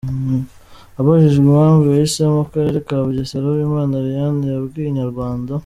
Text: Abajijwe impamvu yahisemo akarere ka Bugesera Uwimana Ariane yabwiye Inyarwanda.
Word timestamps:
Abajijwe 0.99 1.39
impamvu 1.47 1.85
yahisemo 1.89 2.37
akarere 2.45 2.77
ka 2.87 2.97
Bugesera 3.05 3.45
Uwimana 3.49 3.93
Ariane 4.01 4.43
yabwiye 4.47 4.87
Inyarwanda. 4.89 5.51